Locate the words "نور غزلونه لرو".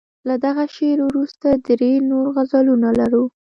2.09-3.23